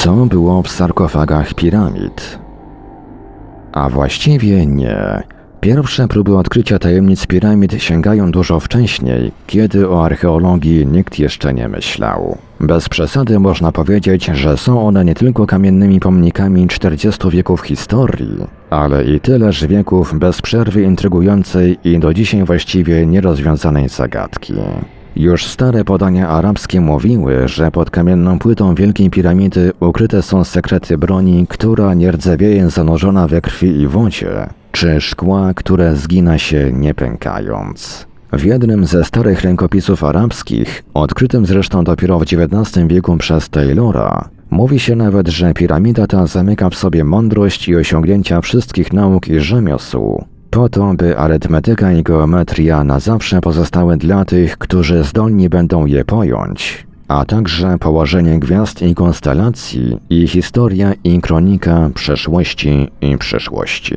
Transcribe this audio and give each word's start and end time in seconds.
Co 0.00 0.12
było 0.26 0.62
w 0.62 0.70
sarkofagach 0.70 1.54
piramid? 1.54 2.38
A 3.72 3.90
właściwie 3.90 4.66
nie. 4.66 5.22
Pierwsze 5.60 6.08
próby 6.08 6.36
odkrycia 6.36 6.78
tajemnic 6.78 7.26
piramid 7.26 7.82
sięgają 7.82 8.30
dużo 8.30 8.60
wcześniej, 8.60 9.32
kiedy 9.46 9.88
o 9.88 10.04
archeologii 10.04 10.86
nikt 10.86 11.18
jeszcze 11.18 11.54
nie 11.54 11.68
myślał. 11.68 12.38
Bez 12.60 12.88
przesady 12.88 13.38
można 13.38 13.72
powiedzieć, 13.72 14.26
że 14.26 14.56
są 14.56 14.86
one 14.86 15.04
nie 15.04 15.14
tylko 15.14 15.46
kamiennymi 15.46 16.00
pomnikami 16.00 16.68
40 16.68 17.30
wieków 17.30 17.60
historii, 17.60 18.36
ale 18.70 19.04
i 19.04 19.20
tyleż 19.20 19.66
wieków 19.66 20.18
bez 20.18 20.42
przerwy 20.42 20.82
intrygującej 20.82 21.78
i 21.84 21.98
do 21.98 22.14
dzisiaj 22.14 22.44
właściwie 22.44 23.06
nierozwiązanej 23.06 23.88
zagadki. 23.88 24.54
Już 25.20 25.46
stare 25.46 25.84
podania 25.84 26.28
arabskie 26.28 26.80
mówiły, 26.80 27.48
że 27.48 27.70
pod 27.70 27.90
kamienną 27.90 28.38
płytą 28.38 28.74
Wielkiej 28.74 29.10
Piramidy 29.10 29.72
ukryte 29.80 30.22
są 30.22 30.44
sekrety 30.44 30.98
broni, 30.98 31.46
która 31.48 31.94
nie 31.94 32.12
rdzewieje 32.12 32.70
zanurzona 32.70 33.28
we 33.28 33.40
krwi 33.40 33.80
i 33.80 33.86
wodzie, 33.86 34.46
czy 34.72 35.00
szkła, 35.00 35.54
które 35.54 35.96
zgina 35.96 36.38
się 36.38 36.72
nie 36.72 36.94
pękając. 36.94 38.06
W 38.32 38.44
jednym 38.44 38.84
ze 38.84 39.04
starych 39.04 39.42
rękopisów 39.42 40.04
arabskich, 40.04 40.82
odkrytym 40.94 41.46
zresztą 41.46 41.84
dopiero 41.84 42.18
w 42.18 42.22
XIX 42.22 42.86
wieku 42.86 43.16
przez 43.16 43.48
Taylora, 43.48 44.28
mówi 44.50 44.78
się 44.78 44.96
nawet, 44.96 45.28
że 45.28 45.54
piramida 45.54 46.06
ta 46.06 46.26
zamyka 46.26 46.70
w 46.70 46.74
sobie 46.74 47.04
mądrość 47.04 47.68
i 47.68 47.76
osiągnięcia 47.76 48.40
wszystkich 48.40 48.92
nauk 48.92 49.28
i 49.28 49.40
rzemiosł, 49.40 50.24
po 50.50 50.68
to, 50.68 50.94
by 50.94 51.18
arytmetyka 51.18 51.92
i 51.92 52.02
geometria 52.02 52.84
na 52.84 53.00
zawsze 53.00 53.40
pozostały 53.40 53.96
dla 53.96 54.24
tych, 54.24 54.58
którzy 54.58 55.04
zdolni 55.04 55.48
będą 55.48 55.86
je 55.86 56.04
pojąć, 56.04 56.86
a 57.08 57.24
także 57.24 57.78
położenie 57.78 58.38
gwiazd 58.38 58.82
i 58.82 58.94
konstelacji 58.94 59.98
i 60.10 60.28
historia 60.28 60.92
i 61.04 61.20
kronika 61.20 61.90
przeszłości 61.94 62.88
i 63.00 63.18
przyszłości. 63.18 63.96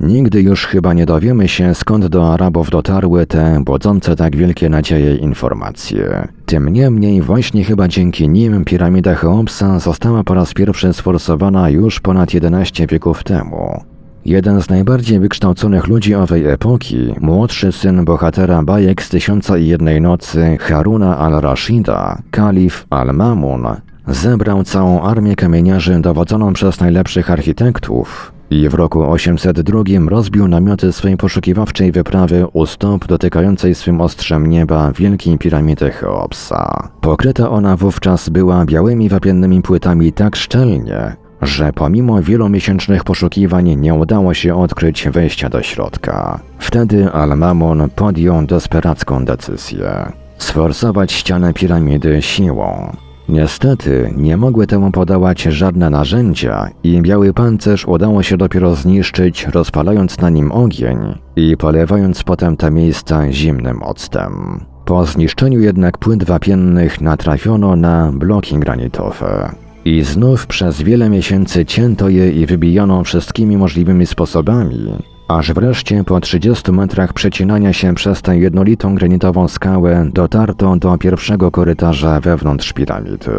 Nigdy 0.00 0.42
już 0.42 0.66
chyba 0.66 0.94
nie 0.94 1.06
dowiemy 1.06 1.48
się, 1.48 1.74
skąd 1.74 2.06
do 2.06 2.32
Arabów 2.32 2.70
dotarły 2.70 3.26
te 3.26 3.62
budzące 3.64 4.16
tak 4.16 4.36
wielkie 4.36 4.68
nadzieje 4.68 5.16
informacje. 5.16 6.28
Tym 6.46 6.68
niemniej 6.68 7.22
właśnie 7.22 7.64
chyba 7.64 7.88
dzięki 7.88 8.28
nim 8.28 8.64
piramida 8.64 9.14
Cheopsa 9.14 9.78
została 9.78 10.24
po 10.24 10.34
raz 10.34 10.54
pierwszy 10.54 10.92
sforsowana 10.92 11.70
już 11.70 12.00
ponad 12.00 12.34
11 12.34 12.86
wieków 12.86 13.24
temu. 13.24 13.93
Jeden 14.26 14.62
z 14.62 14.68
najbardziej 14.68 15.20
wykształconych 15.20 15.86
ludzi 15.86 16.14
owej 16.14 16.46
epoki, 16.46 17.14
młodszy 17.20 17.72
syn 17.72 18.04
bohatera 18.04 18.62
bajek 18.62 19.02
z 19.02 19.08
Tysiąca 19.08 19.58
i 19.58 19.66
Jednej 19.66 20.00
Nocy, 20.00 20.56
Haruna 20.60 21.18
al-Rashida, 21.18 22.22
kalif 22.30 22.86
al-Mamun, 22.90 23.66
zebrał 24.06 24.64
całą 24.64 25.02
armię 25.02 25.36
kamieniarzy 25.36 26.00
dowodzoną 26.00 26.52
przez 26.52 26.80
najlepszych 26.80 27.30
architektów 27.30 28.32
i 28.50 28.68
w 28.68 28.74
roku 28.74 29.02
802 29.10 29.82
rozbił 30.08 30.48
namioty 30.48 30.92
swej 30.92 31.16
poszukiwawczej 31.16 31.92
wyprawy 31.92 32.46
u 32.52 32.66
stóp 32.66 33.06
dotykającej 33.06 33.74
swym 33.74 34.00
ostrzem 34.00 34.46
nieba 34.46 34.92
wielkiej 34.92 35.38
piramidy 35.38 35.90
Cheopsa. 35.90 36.88
Pokryta 37.00 37.50
ona 37.50 37.76
wówczas 37.76 38.28
była 38.28 38.64
białymi 38.64 39.08
wapiennymi 39.08 39.62
płytami 39.62 40.12
tak 40.12 40.36
szczelnie, 40.36 41.16
że 41.42 41.72
pomimo 41.72 42.22
wielomiesięcznych 42.22 43.04
poszukiwań 43.04 43.76
nie 43.76 43.94
udało 43.94 44.34
się 44.34 44.56
odkryć 44.56 45.08
wejścia 45.08 45.48
do 45.48 45.62
środka. 45.62 46.40
Wtedy 46.58 47.12
Al-Mamun 47.12 47.88
podjął 47.96 48.46
desperacką 48.46 49.24
decyzję. 49.24 50.12
Sforsować 50.38 51.12
ścianę 51.12 51.54
piramidy 51.54 52.22
siłą. 52.22 52.96
Niestety 53.28 54.12
nie 54.16 54.36
mogły 54.36 54.66
temu 54.66 54.90
podawać 54.90 55.42
żadne 55.42 55.90
narzędzia 55.90 56.68
i 56.82 57.02
biały 57.02 57.32
pancerz 57.32 57.88
udało 57.88 58.22
się 58.22 58.36
dopiero 58.36 58.74
zniszczyć, 58.74 59.46
rozpalając 59.46 60.18
na 60.18 60.30
nim 60.30 60.52
ogień 60.52 60.98
i 61.36 61.56
polewając 61.56 62.22
potem 62.22 62.56
te 62.56 62.70
miejsca 62.70 63.32
zimnym 63.32 63.82
octem. 63.82 64.64
Po 64.84 65.06
zniszczeniu 65.06 65.60
jednak 65.60 65.98
płyt 65.98 66.24
wapiennych 66.24 67.00
natrafiono 67.00 67.76
na 67.76 68.12
bloki 68.12 68.58
granitowe. 68.58 69.63
I 69.84 70.02
znów 70.02 70.46
przez 70.46 70.82
wiele 70.82 71.10
miesięcy 71.10 71.64
cięto 71.64 72.08
je 72.08 72.32
i 72.32 72.46
wybijano 72.46 73.04
wszystkimi 73.04 73.56
możliwymi 73.56 74.06
sposobami, 74.06 74.92
aż 75.28 75.52
wreszcie 75.52 76.04
po 76.04 76.20
30 76.20 76.72
metrach 76.72 77.12
przecinania 77.12 77.72
się 77.72 77.94
przez 77.94 78.22
tę 78.22 78.38
jednolitą 78.38 78.94
granitową 78.94 79.48
skałę 79.48 80.06
dotarto 80.12 80.76
do 80.76 80.98
pierwszego 80.98 81.50
korytarza 81.50 82.20
wewnątrz 82.20 82.72
piramidy. 82.72 83.30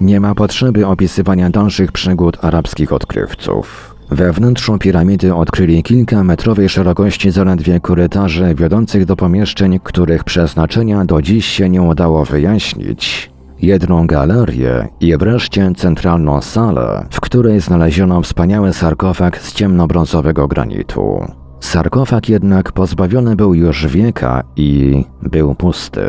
Nie 0.00 0.20
ma 0.20 0.34
potrzeby 0.34 0.86
opisywania 0.86 1.50
dalszych 1.50 1.92
przygód 1.92 2.44
arabskich 2.44 2.92
odkrywców. 2.92 3.94
We 4.10 4.32
wnętrzu 4.32 4.78
piramidy 4.78 5.34
odkryli 5.34 5.82
kilka 5.82 6.24
metrowej 6.24 6.68
szerokości 6.68 7.30
zaledwie 7.30 7.80
korytarzy 7.80 8.54
wiodących 8.54 9.04
do 9.04 9.16
pomieszczeń, 9.16 9.80
których 9.84 10.24
przeznaczenia 10.24 11.04
do 11.04 11.22
dziś 11.22 11.46
się 11.46 11.68
nie 11.68 11.82
udało 11.82 12.24
wyjaśnić, 12.24 13.30
jedną 13.62 14.06
galerię 14.06 14.88
i 15.00 15.16
wreszcie 15.16 15.72
centralną 15.76 16.40
salę, 16.40 17.06
w 17.10 17.20
której 17.20 17.60
znaleziono 17.60 18.22
wspaniały 18.22 18.72
sarkofag 18.72 19.38
z 19.38 19.54
ciemnobrązowego 19.54 20.48
granitu. 20.48 21.24
Sarkofag 21.60 22.28
jednak 22.28 22.72
pozbawiony 22.72 23.36
był 23.36 23.54
już 23.54 23.86
wieka 23.86 24.42
i 24.56 25.04
był 25.22 25.54
pusty. 25.54 26.00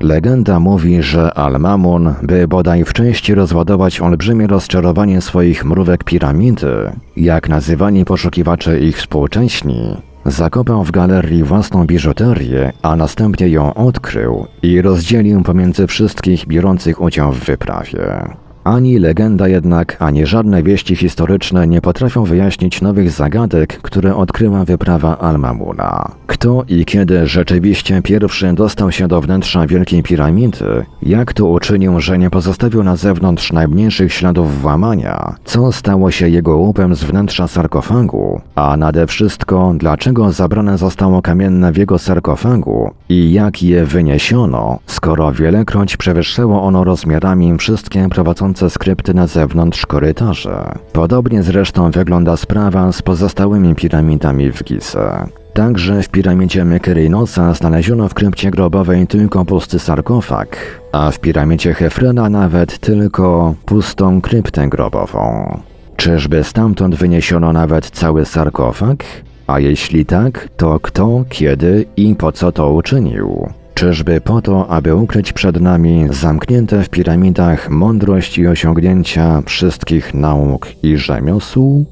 Legenda 0.00 0.60
mówi, 0.60 1.02
że 1.02 1.34
Al-Mamun, 1.34 2.14
by 2.22 2.48
bodaj 2.48 2.84
w 2.84 2.92
części 2.92 3.34
rozładować 3.34 4.00
olbrzymie 4.00 4.46
rozczarowanie 4.46 5.20
swoich 5.20 5.64
mrówek 5.64 6.04
piramidy, 6.04 6.92
jak 7.16 7.48
nazywani 7.48 8.04
poszukiwacze 8.04 8.80
ich 8.80 8.96
współcześni, 8.96 9.96
Zakopał 10.26 10.84
w 10.84 10.90
galerii 10.90 11.44
własną 11.44 11.86
biżuterię, 11.86 12.72
a 12.82 12.96
następnie 12.96 13.48
ją 13.48 13.74
odkrył 13.74 14.46
i 14.62 14.82
rozdzielił 14.82 15.42
pomiędzy 15.42 15.86
wszystkich 15.86 16.46
biorących 16.46 17.00
udział 17.00 17.32
w 17.32 17.44
wyprawie. 17.44 18.34
Ani 18.64 18.98
legenda 18.98 19.48
jednak, 19.48 19.96
ani 19.98 20.26
żadne 20.26 20.62
wieści 20.62 20.96
historyczne 20.96 21.66
nie 21.66 21.80
potrafią 21.80 22.24
wyjaśnić 22.24 22.82
nowych 22.82 23.10
zagadek, 23.10 23.78
które 23.82 24.16
odkryła 24.16 24.64
wyprawa 24.64 25.18
Al-Mamuna. 25.18 26.10
Kto 26.26 26.64
i 26.68 26.84
kiedy 26.84 27.26
rzeczywiście 27.26 28.02
pierwszy 28.02 28.52
dostał 28.52 28.92
się 28.92 29.08
do 29.08 29.20
wnętrza 29.20 29.66
Wielkiej 29.66 30.02
Piramidy, 30.02 30.84
jak 31.02 31.32
to 31.32 31.46
uczynił, 31.46 32.00
że 32.00 32.18
nie 32.18 32.30
pozostawił 32.30 32.82
na 32.82 32.96
zewnątrz 32.96 33.52
najmniejszych 33.52 34.12
śladów 34.12 34.60
włamania, 34.60 35.34
co 35.44 35.72
stało 35.72 36.10
się 36.10 36.28
jego 36.28 36.56
łupem 36.56 36.94
z 36.94 37.04
wnętrza 37.04 37.48
sarkofagu, 37.48 38.40
a 38.54 38.76
nade 38.76 39.06
wszystko 39.06 39.74
dlaczego 39.76 40.32
zabrane 40.32 40.78
zostało 40.78 41.22
kamienne 41.22 41.72
w 41.72 41.76
jego 41.76 41.98
sarkofagu 41.98 42.90
i 43.08 43.32
jak 43.32 43.62
je 43.62 43.86
wyniesiono, 43.86 44.78
skoro 44.86 45.32
wielekroć 45.32 45.96
przewyższyło 45.96 46.62
ono 46.62 46.84
rozmiarami 46.84 47.58
wszystkie 47.58 48.08
prowadzące 48.08 48.53
skrypty 48.70 49.14
na 49.14 49.26
zewnątrz 49.26 49.86
korytarza. 49.86 50.78
Podobnie 50.92 51.42
zresztą 51.42 51.90
wygląda 51.90 52.36
sprawa 52.36 52.92
z 52.92 53.02
pozostałymi 53.02 53.74
piramidami 53.74 54.52
w 54.52 54.64
Gize. 54.64 55.26
Także 55.54 56.02
w 56.02 56.08
piramidzie 56.08 56.64
Mykerynosa 56.64 57.54
znaleziono 57.54 58.08
w 58.08 58.14
krypcie 58.14 58.50
grobowej 58.50 59.06
tylko 59.06 59.44
pusty 59.44 59.78
sarkofag, 59.78 60.56
a 60.92 61.10
w 61.10 61.20
piramidzie 61.20 61.74
Hefrena 61.74 62.28
nawet 62.28 62.78
tylko 62.78 63.54
pustą 63.66 64.20
kryptę 64.20 64.68
grobową. 64.68 65.60
Czyżby 65.96 66.44
stamtąd 66.44 66.94
wyniesiono 66.94 67.52
nawet 67.52 67.90
cały 67.90 68.24
sarkofag? 68.24 69.04
A 69.46 69.60
jeśli 69.60 70.06
tak, 70.06 70.48
to 70.56 70.80
kto, 70.80 71.24
kiedy 71.28 71.86
i 71.96 72.14
po 72.14 72.32
co 72.32 72.52
to 72.52 72.72
uczynił? 72.72 73.48
Czyżby 73.84 74.20
po 74.20 74.42
to, 74.42 74.68
aby 74.68 74.94
ukryć 74.94 75.32
przed 75.32 75.60
nami 75.60 76.06
zamknięte 76.10 76.82
w 76.82 76.88
piramidach 76.88 77.70
mądrość 77.70 78.38
i 78.38 78.46
osiągnięcia 78.46 79.42
wszystkich 79.46 80.14
nauk 80.14 80.68
i 80.82 80.96
rzemiosł? 80.96 81.84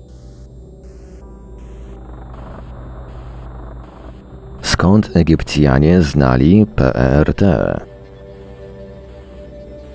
skąd 4.63 5.17
Egipcjanie 5.17 6.03
znali 6.03 6.67
PRT. 6.67 7.43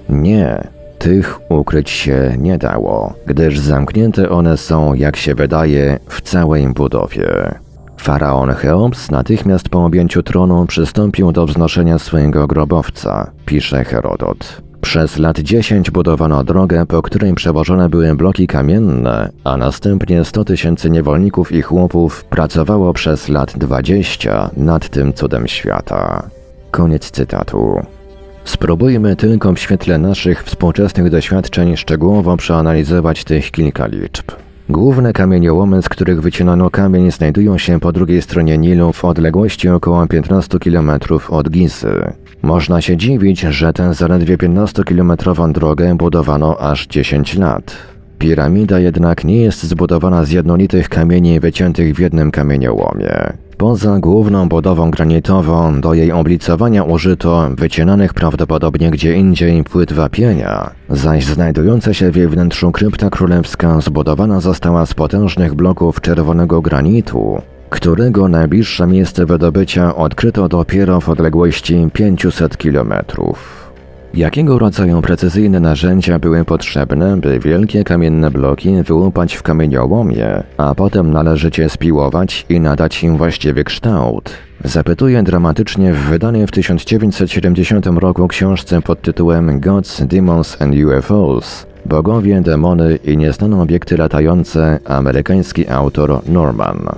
Nie, 0.10 0.68
tych 1.00 1.52
ukryć 1.52 1.90
się 1.90 2.36
nie 2.40 2.58
dało, 2.58 3.14
gdyż 3.26 3.60
zamknięte 3.60 4.30
one 4.30 4.58
są, 4.58 4.94
jak 4.94 5.16
się 5.16 5.36
wydaje, 5.36 6.00
w 6.08 6.22
całej 6.22 6.68
budowie. 6.68 7.60
Faraon 7.98 8.54
Cheops 8.54 9.12
natychmiast 9.12 9.70
po 9.70 9.86
objęciu 9.86 10.24
tronu 10.24 10.66
przystąpił 10.66 11.32
do 11.32 11.46
wznoszenia 11.46 12.00
swojego 12.00 12.48
grobowca, 12.48 13.32
pisze 13.46 13.84
Herodot. 13.84 14.62
Przez 14.82 15.18
lat 15.18 15.40
10 15.40 15.92
budowano 15.92 16.44
drogę, 16.44 16.86
po 16.86 17.02
której 17.02 17.34
przewożone 17.34 17.90
były 17.90 18.16
bloki 18.16 18.48
kamienne, 18.48 19.30
a 19.44 19.58
następnie 19.58 20.26
100 20.26 20.46
tysięcy 20.46 20.90
niewolników 20.90 21.52
i 21.52 21.62
chłopów 21.62 22.24
pracowało 22.24 22.94
przez 22.94 23.30
lat 23.30 23.58
20 23.58 24.50
nad 24.58 24.90
tym 24.90 25.14
cudem 25.14 25.48
świata. 25.48 26.30
Koniec 26.72 27.12
cytatu. 27.12 27.82
Spróbujmy 28.44 29.16
tylko 29.16 29.54
w 29.54 29.60
świetle 29.60 29.98
naszych 29.98 30.44
współczesnych 30.44 31.10
doświadczeń 31.10 31.78
szczegółowo 31.78 32.38
przeanalizować 32.38 33.24
tych 33.24 33.52
kilka 33.52 33.88
liczb. 33.88 34.32
Główne 34.69 35.14
kamieniołomy, 35.14 35.81
z 35.81 35.90
których 35.90 36.22
wycinano 36.22 36.69
kamień, 36.69 37.12
znajdują 37.12 37.58
się 37.58 37.80
po 37.80 37.92
drugiej 37.92 38.22
stronie 38.22 38.58
Nilu 38.58 38.94
w 38.94 39.06
odległości 39.06 39.69
około 39.69 40.08
15 40.08 40.60
km 40.60 40.92
od 41.30 41.50
Gizy. 41.50 42.14
Można 42.42 42.81
się 42.81 42.98
dziwić, 42.98 43.40
że 43.40 43.74
tę 43.74 43.94
zaledwie 43.94 44.38
15-kilometrową 44.38 45.52
drogę 45.52 45.96
budowano 45.96 46.58
aż 46.60 46.88
10 46.88 47.36
lat. 47.36 47.78
Piramida 48.19 48.80
jednak 48.80 49.24
nie 49.24 49.42
jest 49.42 49.64
zbudowana 49.64 50.25
z 50.25 50.31
jednolitych 50.31 50.90
kamieni 50.90 51.40
wyciętych 51.40 51.96
w 51.96 52.00
jednym 52.00 52.31
kamieniołomie. 52.31 53.34
Poza 53.57 54.00
główną 54.00 54.50
budową 54.50 54.92
granitową 54.92 55.81
do 55.81 55.94
jej 55.94 56.12
oblicowania 56.12 56.83
użyto 56.83 57.50
wycinanych 57.57 58.13
prawdopodobnie 58.13 58.92
gdzie 58.92 59.15
indziej 59.15 59.63
płyt 59.63 59.94
wapienia, 59.94 60.71
zaś 60.89 61.25
znajdująca 61.25 61.94
się 61.94 62.12
w 62.12 62.15
jej 62.15 62.27
wnętrzu 62.27 62.71
krypta 62.71 63.09
królewska 63.09 63.81
zbudowana 63.81 64.39
została 64.39 64.86
z 64.86 64.94
potężnych 64.94 65.56
bloków 65.56 66.01
czerwonego 66.01 66.62
granitu, 66.62 67.42
którego 67.69 68.27
najbliższe 68.27 68.88
miejsce 68.88 69.25
wydobycia 69.25 69.95
odkryto 69.95 70.50
dopiero 70.50 71.01
w 71.01 71.09
odległości 71.09 71.88
500 71.94 72.57
kilometrów. 72.57 73.67
Jakiego 74.13 74.59
rodzaju 74.59 75.01
precyzyjne 75.01 75.59
narzędzia 75.59 76.19
były 76.19 76.45
potrzebne, 76.45 77.18
by 77.18 77.39
wielkie 77.39 77.83
kamienne 77.83 78.31
bloki 78.31 78.83
wyłupać 78.83 79.36
w 79.36 79.44
kamieniołomie, 79.44 80.44
a 80.57 80.75
potem 80.75 81.12
należycie 81.12 81.69
spiłować 81.69 82.45
i 82.50 82.59
nadać 82.59 83.04
im 83.04 83.18
właściwy 83.18 83.63
kształt? 83.63 84.30
Zapytuje 84.63 85.24
dramatycznie 85.24 85.94
w 85.94 85.98
wydanej 85.98 86.48
w 86.48 86.51
1970 86.51 87.86
roku 87.86 88.27
książce 88.27 88.81
pod 88.81 89.01
tytułem 89.01 89.59
Gods, 89.59 90.01
Demons 90.06 90.62
and 90.62 90.75
UFOs 90.75 91.65
Bogowie, 91.86 92.42
demony 92.42 92.95
i 92.95 93.18
nieznane 93.18 93.62
obiekty 93.62 93.98
latające 93.98 94.80
amerykański 94.86 95.69
autor 95.69 96.21
Norman. 96.30 96.89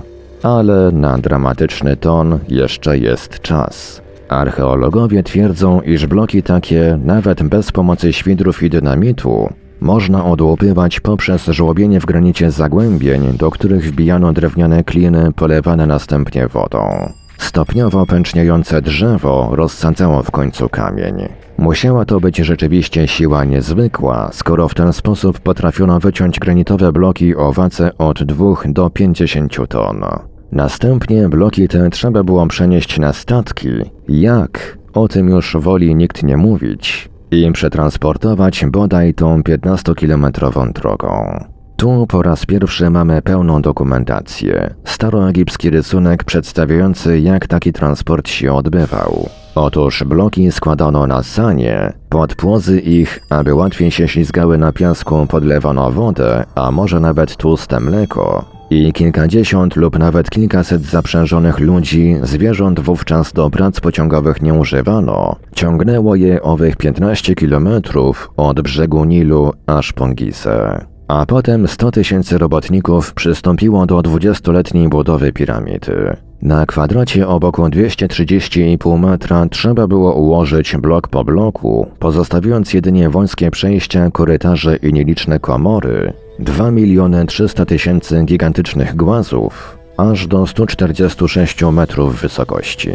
Ale 0.42 0.90
na 0.92 1.18
dramatyczny 1.18 1.96
ton 1.96 2.38
jeszcze 2.48 2.98
jest 2.98 3.40
czas. 3.40 4.02
Archeologowie 4.30 5.22
twierdzą, 5.22 5.80
iż 5.80 6.06
bloki 6.06 6.42
takie, 6.42 6.98
nawet 7.04 7.42
bez 7.42 7.72
pomocy 7.72 8.12
świdrów 8.12 8.62
i 8.62 8.70
dynamitu, 8.70 9.48
można 9.80 10.24
odłupywać 10.24 11.00
poprzez 11.00 11.46
żłobienie 11.46 12.00
w 12.00 12.06
granicie 12.06 12.50
zagłębień, 12.50 13.36
do 13.38 13.50
których 13.50 13.84
wbijano 13.84 14.32
drewniane 14.32 14.84
kliny 14.84 15.32
polewane 15.32 15.86
następnie 15.86 16.48
wodą. 16.48 17.12
Stopniowo 17.38 18.06
pęczniejące 18.06 18.82
drzewo 18.82 19.48
rozsadzało 19.52 20.22
w 20.22 20.30
końcu 20.30 20.68
kamień. 20.68 21.14
Musiała 21.58 22.04
to 22.04 22.20
być 22.20 22.36
rzeczywiście 22.36 23.08
siła 23.08 23.44
niezwykła, 23.44 24.30
skoro 24.32 24.68
w 24.68 24.74
ten 24.74 24.92
sposób 24.92 25.40
potrafiono 25.40 26.00
wyciąć 26.00 26.38
granitowe 26.38 26.92
bloki 26.92 27.36
o 27.36 27.52
wadze 27.52 27.98
od 27.98 28.24
2 28.24 28.54
do 28.66 28.90
50 28.90 29.68
ton. 29.68 30.04
Następnie 30.52 31.28
bloki 31.28 31.68
te 31.68 31.90
trzeba 31.90 32.22
było 32.22 32.46
przenieść 32.46 32.98
na 32.98 33.12
statki. 33.12 33.68
Jak? 34.08 34.78
O 34.94 35.08
tym 35.08 35.28
już 35.28 35.56
woli 35.60 35.94
nikt 35.94 36.22
nie 36.22 36.36
mówić. 36.36 37.08
I 37.30 37.52
przetransportować 37.52 38.64
bodaj 38.66 39.14
tą 39.14 39.40
15-kilometrową 39.40 40.72
drogą. 40.72 41.44
Tu 41.76 42.06
po 42.06 42.22
raz 42.22 42.46
pierwszy 42.46 42.90
mamy 42.90 43.22
pełną 43.22 43.62
dokumentację. 43.62 44.74
Staroegipski 44.84 45.70
rysunek 45.70 46.24
przedstawiający 46.24 47.20
jak 47.20 47.46
taki 47.46 47.72
transport 47.72 48.28
się 48.28 48.52
odbywał. 48.52 49.28
Otóż 49.54 50.04
bloki 50.04 50.52
składano 50.52 51.06
na 51.06 51.22
sanie, 51.22 51.92
pod 52.08 52.34
płozy 52.34 52.80
ich, 52.80 53.20
aby 53.30 53.54
łatwiej 53.54 53.90
się 53.90 54.08
ślizgały 54.08 54.58
na 54.58 54.72
piasku 54.72 55.26
podlewano 55.26 55.90
wodę, 55.90 56.44
a 56.54 56.70
może 56.70 57.00
nawet 57.00 57.36
tłuste 57.36 57.80
mleko, 57.80 58.44
i 58.70 58.92
kilkadziesiąt 58.92 59.76
lub 59.76 59.98
nawet 59.98 60.30
kilkaset 60.30 60.82
zaprzężonych 60.82 61.58
ludzi, 61.58 62.16
zwierząt 62.22 62.80
wówczas 62.80 63.32
do 63.32 63.50
prac 63.50 63.80
pociągowych 63.80 64.42
nie 64.42 64.54
używano, 64.54 65.36
ciągnęło 65.54 66.14
je 66.14 66.42
owych 66.42 66.76
15 66.76 67.34
kilometrów 67.34 68.30
od 68.36 68.60
brzegu 68.60 69.04
Nilu 69.04 69.52
aż 69.66 69.92
po 69.92 70.08
Gizę. 70.08 70.84
A 71.08 71.26
potem 71.26 71.68
100 71.68 71.90
tysięcy 71.90 72.38
robotników 72.38 73.14
przystąpiło 73.14 73.86
do 73.86 73.98
20-letniej 73.98 74.88
budowy 74.88 75.32
piramidy. 75.32 76.16
Na 76.42 76.66
kwadracie 76.66 77.28
o 77.28 77.40
boku 77.40 77.62
230,5 77.62 78.98
metra 78.98 79.46
trzeba 79.50 79.86
było 79.86 80.12
ułożyć 80.12 80.76
blok 80.76 81.08
po 81.08 81.24
bloku, 81.24 81.86
pozostawiając 81.98 82.74
jedynie 82.74 83.10
wąskie 83.10 83.50
przejścia, 83.50 84.10
korytarze 84.10 84.76
i 84.76 84.92
nieliczne 84.92 85.38
komory, 85.38 86.12
2 86.40 86.70
miliony 86.70 87.26
300 87.26 87.64
tysięcy 87.64 88.22
gigantycznych 88.24 88.96
głazów, 88.96 89.78
aż 89.96 90.26
do 90.26 90.46
146 90.46 91.62
metrów 91.62 92.20
wysokości. 92.20 92.90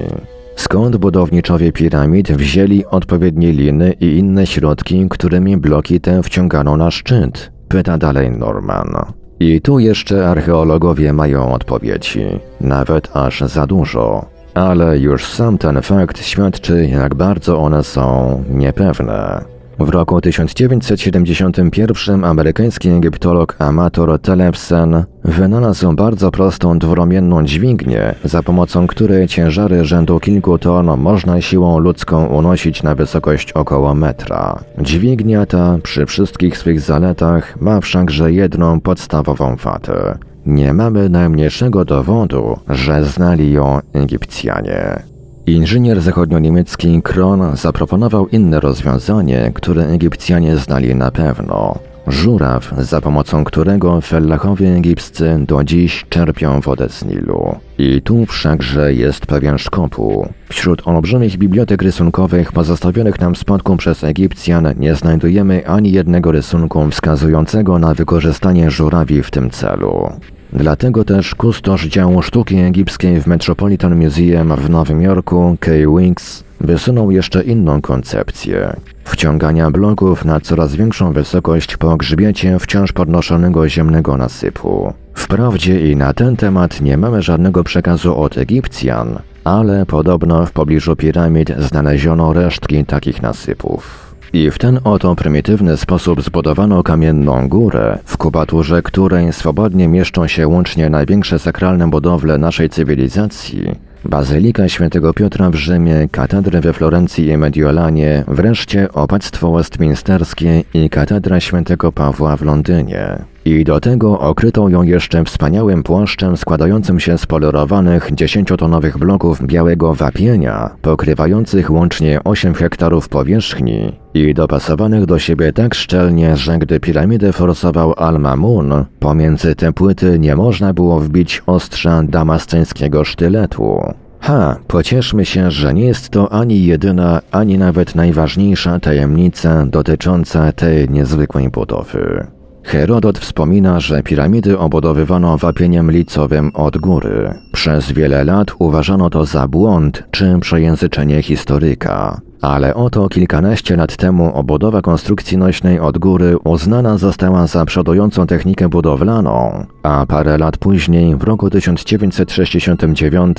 Skąd 0.55 0.97
budowniczowie 0.97 1.71
piramid 1.71 2.31
wzięli 2.31 2.85
odpowiednie 2.85 3.51
liny 3.51 3.93
i 3.99 4.17
inne 4.17 4.47
środki, 4.47 5.07
którymi 5.09 5.57
bloki 5.57 6.01
te 6.01 6.23
wciągano 6.23 6.77
na 6.77 6.91
szczyt? 6.91 7.51
Pyta 7.67 7.97
dalej 7.97 8.31
Norman. 8.31 8.95
I 9.39 9.61
tu 9.61 9.79
jeszcze 9.79 10.29
archeologowie 10.29 11.13
mają 11.13 11.53
odpowiedzi, 11.53 12.25
nawet 12.61 13.17
aż 13.17 13.41
za 13.41 13.67
dużo. 13.67 14.25
Ale 14.53 14.99
już 14.99 15.25
sam 15.25 15.57
ten 15.57 15.81
fakt 15.81 16.21
świadczy, 16.21 16.87
jak 16.91 17.15
bardzo 17.15 17.57
one 17.57 17.83
są 17.83 18.43
niepewne. 18.49 19.54
W 19.79 19.89
roku 19.89 20.21
1971 20.21 22.23
amerykański 22.23 22.89
egiptolog 22.89 23.55
amator 23.59 24.21
Telepsen 24.21 25.03
wynalazł 25.23 25.93
bardzo 25.93 26.31
prostą 26.31 26.79
dwuromienną 26.79 27.45
dźwignię, 27.45 28.15
za 28.23 28.43
pomocą 28.43 28.87
której 28.87 29.27
ciężary 29.27 29.85
rzędu 29.85 30.19
kilku 30.19 30.57
ton 30.57 30.97
można 30.97 31.41
siłą 31.41 31.79
ludzką 31.79 32.25
unosić 32.25 32.83
na 32.83 32.95
wysokość 32.95 33.51
około 33.51 33.95
metra. 33.95 34.59
Dźwignia 34.81 35.45
ta 35.45 35.77
przy 35.83 36.05
wszystkich 36.05 36.57
swych 36.57 36.79
zaletach 36.79 37.61
ma 37.61 37.81
wszakże 37.81 38.31
jedną 38.31 38.81
podstawową 38.81 39.55
wadę. 39.55 40.17
Nie 40.45 40.73
mamy 40.73 41.09
najmniejszego 41.09 41.85
dowodu, 41.85 42.59
że 42.69 43.05
znali 43.05 43.51
ją 43.51 43.79
Egipcjanie. 43.93 45.14
Inżynier 45.47 46.01
zachodnioniemiecki 46.01 47.01
Kron 47.01 47.57
zaproponował 47.57 48.27
inne 48.27 48.59
rozwiązanie, 48.59 49.51
które 49.53 49.85
Egipcjanie 49.85 50.57
znali 50.57 50.95
na 50.95 51.11
pewno. 51.11 51.79
Żuraw, 52.07 52.73
za 52.77 53.01
pomocą 53.01 53.43
którego 53.43 54.01
fellachowie 54.01 54.75
egipscy 54.75 55.37
do 55.47 55.63
dziś 55.63 56.05
czerpią 56.09 56.61
wodę 56.61 56.89
z 56.89 57.05
Nilu. 57.05 57.55
I 57.77 58.01
tu 58.01 58.25
wszakże 58.25 58.93
jest 58.93 59.25
pewien 59.25 59.57
szkopu. 59.57 60.29
Wśród 60.49 60.87
olbrzymich 60.87 61.37
bibliotek 61.37 61.81
rysunkowych 61.81 62.51
pozostawionych 62.51 63.19
nam 63.19 63.35
spadku 63.35 63.77
przez 63.77 64.03
Egipcjan 64.03 64.73
nie 64.77 64.95
znajdujemy 64.95 65.67
ani 65.67 65.91
jednego 65.91 66.31
rysunku 66.31 66.89
wskazującego 66.91 67.79
na 67.79 67.93
wykorzystanie 67.93 68.71
żurawi 68.71 69.23
w 69.23 69.31
tym 69.31 69.49
celu. 69.49 70.09
Dlatego 70.55 71.03
też 71.03 71.35
kustosz 71.35 71.85
działu 71.85 72.21
sztuki 72.21 72.57
egipskiej 72.57 73.21
w 73.21 73.27
Metropolitan 73.27 74.03
Museum 74.03 74.55
w 74.55 74.69
Nowym 74.69 75.01
Jorku, 75.01 75.57
Kay 75.59 75.85
Winks, 75.97 76.43
wysunął 76.61 77.11
jeszcze 77.11 77.43
inną 77.43 77.81
koncepcję 77.81 78.75
wciągania 79.15 79.71
bloków 79.71 80.25
na 80.25 80.39
coraz 80.39 80.75
większą 80.75 81.13
wysokość 81.13 81.77
po 81.77 81.97
grzbiecie 81.97 82.59
wciąż 82.59 82.91
podnoszonego 82.91 83.69
ziemnego 83.69 84.17
nasypu. 84.17 84.93
Wprawdzie 85.13 85.91
i 85.91 85.95
na 85.95 86.13
ten 86.13 86.35
temat 86.35 86.81
nie 86.81 86.97
mamy 86.97 87.21
żadnego 87.21 87.63
przekazu 87.63 88.17
od 88.19 88.37
Egipcjan, 88.37 89.19
ale 89.43 89.85
podobno 89.85 90.45
w 90.45 90.51
pobliżu 90.51 90.95
piramid 90.95 91.51
znaleziono 91.57 92.33
resztki 92.33 92.85
takich 92.85 93.21
nasypów. 93.21 94.04
I 94.35 94.51
w 94.51 94.57
ten 94.57 94.79
oto 94.83 95.15
prymitywny 95.15 95.77
sposób 95.77 96.21
zbudowano 96.21 96.83
kamienną 96.83 97.49
górę, 97.49 97.97
w 98.05 98.17
kubaturze 98.17 98.81
której 98.81 99.33
swobodnie 99.33 99.87
mieszczą 99.87 100.27
się 100.27 100.47
łącznie 100.47 100.89
największe 100.89 101.39
sakralne 101.39 101.89
budowle 101.89 102.37
naszej 102.37 102.69
cywilizacji, 102.69 103.75
Bazylika 104.05 104.69
Świętego 104.69 105.13
Piotra 105.13 105.49
w 105.49 105.55
Rzymie, 105.55 106.07
katedry 106.11 106.61
we 106.61 106.73
Florencji 106.73 107.27
i 107.27 107.37
Mediolanie, 107.37 108.23
wreszcie 108.27 108.91
opactwo 108.91 109.51
westminsterskie 109.51 110.63
i 110.73 110.89
katedra 110.89 111.39
Świętego 111.39 111.91
Pawła 111.91 112.37
w 112.37 112.41
Londynie. 112.41 113.34
I 113.45 113.63
do 113.63 113.79
tego 113.79 114.19
okrytą 114.19 114.69
ją 114.69 114.83
jeszcze 114.83 115.23
wspaniałym 115.23 115.83
płaszczem 115.83 116.37
składającym 116.37 116.99
się 116.99 117.17
z 117.17 117.25
polerowanych 117.25 118.09
dziesięciotonowych 118.13 118.97
bloków 118.97 119.47
białego 119.47 119.93
wapienia, 119.93 120.69
pokrywających 120.81 121.71
łącznie 121.71 122.19
8 122.23 122.53
hektarów 122.53 123.09
powierzchni 123.09 123.99
i 124.13 124.33
dopasowanych 124.33 125.05
do 125.05 125.19
siebie 125.19 125.53
tak 125.53 125.75
szczelnie, 125.75 126.37
że 126.37 126.59
gdy 126.59 126.79
piramidę 126.79 127.33
forsował 127.33 127.93
Al-Mamun, 127.97 128.85
pomiędzy 128.99 129.55
te 129.55 129.73
płyty 129.73 130.19
nie 130.19 130.35
można 130.35 130.73
było 130.73 130.99
wbić 130.99 131.43
ostrza 131.45 132.03
damasceńskiego 132.03 133.03
sztyletu. 133.03 133.93
Ha, 134.19 134.55
pocieszmy 134.67 135.25
się, 135.25 135.51
że 135.51 135.73
nie 135.73 135.85
jest 135.85 136.09
to 136.09 136.33
ani 136.33 136.65
jedyna, 136.65 137.21
ani 137.31 137.57
nawet 137.57 137.95
najważniejsza 137.95 138.79
tajemnica 138.79 139.65
dotycząca 139.65 140.51
tej 140.51 140.89
niezwykłej 140.89 141.49
budowy. 141.49 142.27
Herodot 142.65 143.19
wspomina, 143.19 143.79
że 143.79 144.03
piramidy 144.03 144.57
obudowywano 144.57 145.37
wapieniem 145.37 145.91
licowym 145.91 146.51
od 146.53 146.77
góry. 146.77 147.33
Przez 147.51 147.91
wiele 147.91 148.23
lat 148.23 148.51
uważano 148.59 149.09
to 149.09 149.25
za 149.25 149.47
błąd 149.47 150.03
czy 150.11 150.39
przejęzyczenie 150.41 151.21
historyka. 151.21 152.21
Ale 152.41 152.75
oto 152.75 153.09
kilkanaście 153.09 153.75
lat 153.75 153.97
temu 153.97 154.33
obudowa 154.33 154.81
konstrukcji 154.81 155.37
nośnej 155.37 155.79
od 155.79 155.97
góry 155.97 156.37
uznana 156.43 156.97
została 156.97 157.47
za 157.47 157.65
przodującą 157.65 158.27
technikę 158.27 158.69
budowlaną, 158.69 159.65
a 159.83 160.05
parę 160.05 160.37
lat 160.37 160.57
później, 160.57 161.15
w 161.15 161.23
roku 161.23 161.49
1969, 161.49 163.37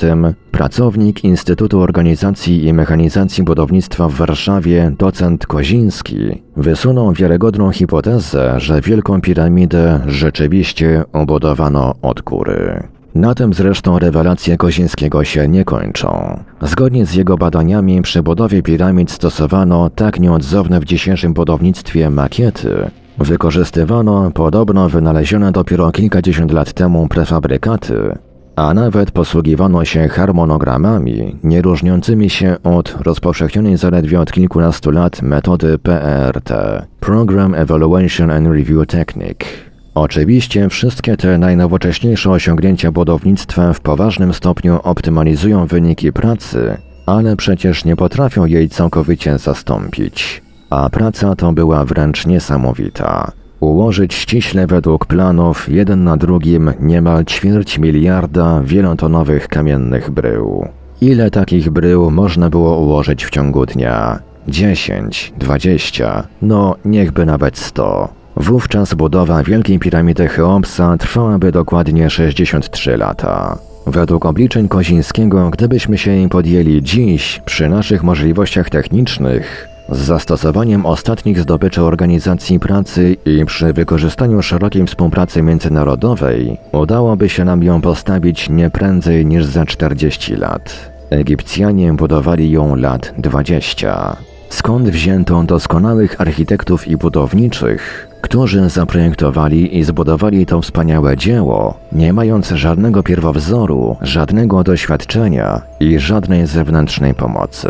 pracownik 0.51 1.23
Instytutu 1.23 1.81
Organizacji 1.81 2.65
i 2.65 2.73
Mechanizacji 2.73 3.43
Budownictwa 3.43 4.07
w 4.07 4.13
Warszawie, 4.13 4.91
docent 4.97 5.47
Koziński, 5.47 6.43
wysunął 6.57 7.13
wiarygodną 7.13 7.71
hipotezę, 7.71 8.59
że 8.59 8.81
Wielką 8.81 9.21
Piramidę 9.21 9.99
rzeczywiście 10.07 11.03
obudowano 11.13 11.95
od 12.01 12.21
góry. 12.21 12.96
Na 13.17 13.35
tym 13.35 13.53
zresztą 13.53 13.99
rewelacje 13.99 14.57
Kozińskiego 14.57 15.23
się 15.23 15.47
nie 15.47 15.65
kończą. 15.65 16.39
Zgodnie 16.61 17.05
z 17.05 17.13
jego 17.13 17.37
badaniami 17.37 18.01
przy 18.01 18.23
budowie 18.23 18.63
piramid 18.63 19.11
stosowano 19.11 19.89
tak 19.89 20.19
nieodzowne 20.19 20.79
w 20.79 20.85
dzisiejszym 20.85 21.33
budownictwie 21.33 22.09
makiety, 22.09 22.91
Wykorzystywano 23.17 24.31
podobno 24.31 24.89
wynalezione 24.89 25.51
dopiero 25.51 25.91
kilkadziesiąt 25.91 26.51
lat 26.51 26.73
temu 26.73 27.07
prefabrykaty, 27.07 28.17
a 28.55 28.73
nawet 28.73 29.11
posługiwano 29.11 29.85
się 29.85 30.07
harmonogramami, 30.07 31.35
nie 31.43 31.61
różniącymi 31.61 32.29
się 32.29 32.55
od 32.63 32.97
rozpowszechnionej 33.01 33.77
zaledwie 33.77 34.21
od 34.21 34.31
kilkunastu 34.31 34.91
lat 34.91 35.21
metody 35.21 35.77
PERT 35.77 36.53
Program 36.99 37.55
Evaluation 37.55 38.31
and 38.31 38.47
Review 38.47 38.87
Technique. 38.87 39.66
Oczywiście 39.99 40.69
wszystkie 40.69 41.17
te 41.17 41.37
najnowocześniejsze 41.37 42.31
osiągnięcia 42.31 42.91
budownictwa 42.91 43.73
w 43.73 43.79
poważnym 43.79 44.33
stopniu 44.33 44.79
optymalizują 44.83 45.65
wyniki 45.65 46.13
pracy, 46.13 46.77
ale 47.05 47.35
przecież 47.35 47.85
nie 47.85 47.95
potrafią 47.95 48.45
jej 48.45 48.69
całkowicie 48.69 49.37
zastąpić. 49.37 50.41
A 50.69 50.89
praca 50.89 51.35
to 51.35 51.53
była 51.53 51.85
wręcz 51.85 52.25
niesamowita. 52.25 53.31
Ułożyć 53.59 54.13
ściśle 54.13 54.67
według 54.67 55.05
planów 55.05 55.69
jeden 55.69 56.03
na 56.03 56.17
drugim 56.17 56.73
niemal 56.79 57.25
ćwierć 57.25 57.79
miliarda 57.79 58.61
wielotonowych 58.63 59.47
kamiennych 59.47 60.11
brył. 60.11 60.67
Ile 61.01 61.31
takich 61.31 61.69
brył 61.69 62.11
można 62.11 62.49
było 62.49 62.77
ułożyć 62.79 63.25
w 63.25 63.29
ciągu 63.29 63.65
dnia? 63.65 64.19
10, 64.47 65.33
20, 65.37 66.27
no 66.41 66.75
niechby 66.85 67.25
nawet 67.25 67.57
100. 67.57 68.16
Wówczas 68.39 68.93
budowa 68.93 69.43
Wielkiej 69.43 69.79
Piramidy 69.79 70.27
Cheopsa 70.27 70.97
trwałaby 70.97 71.51
dokładnie 71.51 72.09
63 72.09 72.97
lata. 72.97 73.57
Według 73.87 74.25
obliczeń 74.25 74.67
Kozińskiego, 74.67 75.49
gdybyśmy 75.49 75.97
się 75.97 76.11
jej 76.11 76.29
podjęli 76.29 76.83
dziś, 76.83 77.41
przy 77.45 77.69
naszych 77.69 78.03
możliwościach 78.03 78.69
technicznych, 78.69 79.67
z 79.89 79.97
zastosowaniem 79.97 80.85
ostatnich 80.85 81.39
zdobyczy 81.39 81.81
organizacji 81.81 82.59
pracy 82.59 83.15
i 83.25 83.45
przy 83.45 83.73
wykorzystaniu 83.73 84.41
szerokiej 84.41 84.87
współpracy 84.87 85.41
międzynarodowej 85.41 86.57
udałoby 86.71 87.29
się 87.29 87.45
nam 87.45 87.63
ją 87.63 87.81
postawić 87.81 88.49
nie 88.49 88.69
prędzej 88.69 89.25
niż 89.25 89.45
za 89.45 89.65
40 89.65 90.35
lat. 90.35 90.91
Egipcjanie 91.09 91.93
budowali 91.93 92.51
ją 92.51 92.75
lat 92.75 93.13
20. 93.17 94.17
Skąd 94.49 94.89
wzięto 94.89 95.43
doskonałych 95.43 96.21
architektów 96.21 96.87
i 96.87 96.97
budowniczych, 96.97 98.06
którzy 98.27 98.69
zaprojektowali 98.69 99.77
i 99.77 99.83
zbudowali 99.83 100.45
to 100.45 100.61
wspaniałe 100.61 101.17
dzieło, 101.17 101.77
nie 101.91 102.13
mając 102.13 102.49
żadnego 102.49 103.03
pierwowzoru, 103.03 103.95
żadnego 104.01 104.63
doświadczenia 104.63 105.61
i 105.79 105.99
żadnej 105.99 106.47
zewnętrznej 106.47 107.13
pomocy? 107.13 107.69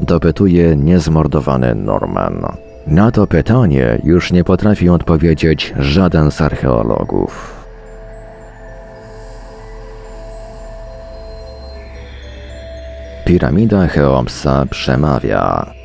dopytuje 0.00 0.76
niezmordowany 0.76 1.74
Norman. 1.74 2.46
Na 2.86 3.10
to 3.10 3.26
pytanie 3.26 4.00
już 4.04 4.32
nie 4.32 4.44
potrafi 4.44 4.88
odpowiedzieć 4.88 5.74
żaden 5.78 6.30
z 6.30 6.40
archeologów. 6.40 7.54
Piramida 13.24 13.88
Cheopsa 13.88 14.66
przemawia. 14.70 15.83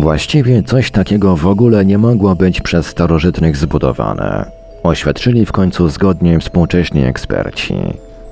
Właściwie 0.00 0.62
coś 0.62 0.90
takiego 0.90 1.36
w 1.36 1.46
ogóle 1.46 1.84
nie 1.84 1.98
mogło 1.98 2.34
być 2.34 2.60
przez 2.60 2.86
starożytnych 2.86 3.56
zbudowane. 3.56 4.50
Oświadczyli 4.82 5.46
w 5.46 5.52
końcu 5.52 5.88
zgodnie 5.88 6.38
współcześni 6.38 7.04
eksperci. 7.04 7.74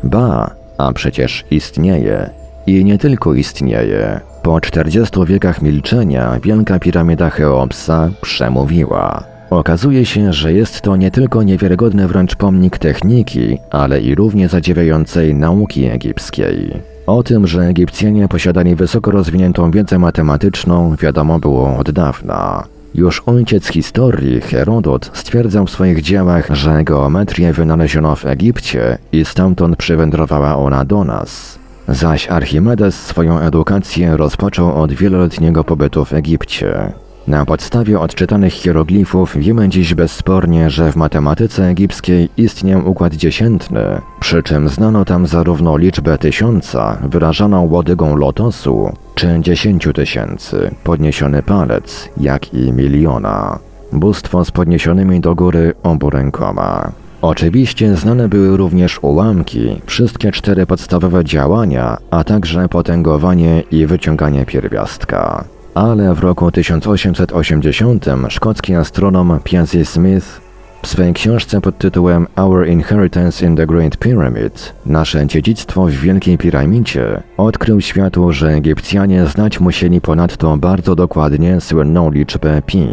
Ba, 0.04 0.50
a 0.78 0.92
przecież 0.92 1.44
istnieje 1.50 2.30
i 2.66 2.84
nie 2.84 2.98
tylko 2.98 3.34
istnieje. 3.34 4.20
Po 4.42 4.60
40 4.60 5.24
wiekach 5.26 5.62
milczenia 5.62 6.38
Wielka 6.42 6.78
Piramida 6.78 7.30
Cheopsa 7.30 8.10
przemówiła. 8.20 9.24
Okazuje 9.50 10.06
się, 10.06 10.32
że 10.32 10.52
jest 10.52 10.80
to 10.80 10.96
nie 10.96 11.10
tylko 11.10 11.42
niewiarygodny 11.42 12.08
wręcz 12.08 12.34
pomnik 12.36 12.78
techniki, 12.78 13.58
ale 13.70 14.00
i 14.00 14.14
równie 14.14 14.48
zadziwiającej 14.48 15.34
nauki 15.34 15.84
egipskiej. 15.84 16.97
O 17.08 17.22
tym, 17.22 17.46
że 17.46 17.60
Egipcjanie 17.60 18.28
posiadali 18.28 18.74
wysoko 18.74 19.10
rozwiniętą 19.10 19.70
wiedzę 19.70 19.98
matematyczną, 19.98 20.96
wiadomo 20.96 21.38
było 21.38 21.76
od 21.76 21.90
dawna. 21.90 22.64
Już 22.94 23.22
ojciec 23.26 23.66
historii, 23.66 24.40
Herodot, 24.40 25.10
stwierdzał 25.14 25.66
w 25.66 25.70
swoich 25.70 26.02
dziełach, 26.02 26.48
że 26.50 26.84
geometrię 26.84 27.52
wynaleziono 27.52 28.16
w 28.16 28.26
Egipcie 28.26 28.98
i 29.12 29.24
stamtąd 29.24 29.76
przywędrowała 29.76 30.56
ona 30.56 30.84
do 30.84 31.04
nas 31.04 31.58
zaś 31.88 32.28
Archimedes 32.28 33.06
swoją 33.06 33.38
edukację 33.38 34.16
rozpoczął 34.16 34.82
od 34.82 34.92
wieloletniego 34.92 35.64
pobytu 35.64 36.04
w 36.04 36.12
Egipcie. 36.12 36.92
Na 37.28 37.46
podstawie 37.46 38.00
odczytanych 38.00 38.52
hieroglifów 38.52 39.36
wiemy 39.36 39.68
dziś 39.68 39.94
bezspornie, 39.94 40.70
że 40.70 40.92
w 40.92 40.96
matematyce 40.96 41.66
egipskiej 41.66 42.28
istniał 42.36 42.90
układ 42.90 43.14
dziesiętny, 43.14 43.80
przy 44.20 44.42
czym 44.42 44.68
znano 44.68 45.04
tam 45.04 45.26
zarówno 45.26 45.76
liczbę 45.76 46.18
tysiąca, 46.18 46.98
wyrażaną 47.02 47.68
łodygą 47.70 48.16
lotosu, 48.16 48.92
czy 49.14 49.36
dziesięciu 49.40 49.92
tysięcy, 49.92 50.70
podniesiony 50.84 51.42
palec, 51.42 52.08
jak 52.16 52.54
i 52.54 52.72
miliona. 52.72 53.58
Bóstwo 53.92 54.44
z 54.44 54.50
podniesionymi 54.50 55.20
do 55.20 55.34
góry 55.34 55.74
obu 55.82 56.10
rękoma. 56.10 56.92
Oczywiście 57.22 57.96
znane 57.96 58.28
były 58.28 58.56
również 58.56 58.98
ułamki, 59.02 59.80
wszystkie 59.86 60.32
cztery 60.32 60.66
podstawowe 60.66 61.24
działania, 61.24 61.96
a 62.10 62.24
także 62.24 62.68
potęgowanie 62.68 63.62
i 63.70 63.86
wyciąganie 63.86 64.46
pierwiastka. 64.46 65.44
Ale 65.78 66.14
w 66.14 66.18
roku 66.18 66.50
1880 66.50 68.06
szkocki 68.28 68.74
astronom 68.74 69.40
Piazzi 69.44 69.84
Smith 69.84 70.40
w 70.82 70.86
swojej 70.86 71.14
książce 71.14 71.60
pod 71.60 71.78
tytułem 71.78 72.26
Our 72.36 72.66
Inheritance 72.66 73.46
in 73.46 73.56
the 73.56 73.66
Great 73.66 73.96
Pyramid 73.96 74.74
Nasze 74.86 75.26
dziedzictwo 75.26 75.86
w 75.86 75.90
Wielkiej 75.90 76.38
Piramidzie 76.38 77.22
odkrył 77.36 77.80
światu, 77.80 78.32
że 78.32 78.48
Egipcjanie 78.48 79.26
znać 79.26 79.60
musieli 79.60 80.00
ponadto 80.00 80.56
bardzo 80.56 80.94
dokładnie 80.94 81.60
słynną 81.60 82.10
liczbę 82.10 82.62
pi. 82.66 82.88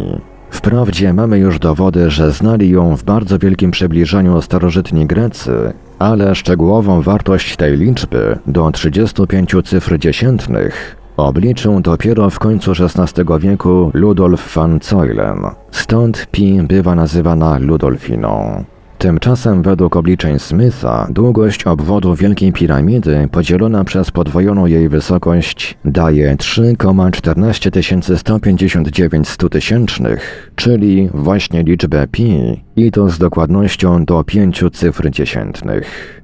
Wprawdzie 0.49 1.13
mamy 1.13 1.37
już 1.37 1.59
dowody, 1.59 2.11
że 2.11 2.31
znali 2.31 2.69
ją 2.69 2.97
w 2.97 3.03
bardzo 3.03 3.39
wielkim 3.39 3.71
przybliżeniu 3.71 4.41
starożytni 4.41 5.05
Grecy, 5.05 5.73
ale 5.99 6.35
szczegółową 6.35 7.01
wartość 7.01 7.55
tej 7.55 7.77
liczby 7.77 8.39
do 8.47 8.71
35 8.71 9.55
cyfr 9.63 9.97
dziesiętnych 9.99 11.04
obliczył 11.17 11.81
dopiero 11.81 12.29
w 12.29 12.39
końcu 12.39 12.71
XVI 12.71 13.23
wieku 13.39 13.91
Ludolf 13.93 14.55
van 14.55 14.79
Zeulen. 14.83 15.37
Stąd 15.71 16.27
pi 16.31 16.61
bywa 16.61 16.95
nazywana 16.95 17.57
Ludolfiną. 17.57 18.63
Tymczasem 18.97 19.61
według 19.61 19.95
obliczeń 19.95 20.39
Smitha 20.39 21.07
długość 21.09 21.63
obwodu 21.63 22.15
Wielkiej 22.15 22.53
Piramidy 22.53 23.27
podzielona 23.31 23.83
przez 23.83 24.11
podwojoną 24.11 24.65
jej 24.65 24.89
wysokość 24.89 25.77
daje 25.85 26.35
3,14 26.35 28.17
159 28.17 29.29
stutysięcznych, 29.29 30.51
czyli 30.55 31.09
właśnie 31.13 31.63
liczbę 31.63 32.07
pi 32.11 32.61
i 32.75 32.91
to 32.91 33.09
z 33.09 33.17
dokładnością 33.17 34.05
do 34.05 34.23
pięciu 34.23 34.69
cyfr 34.69 35.09
dziesiętnych. 35.09 36.14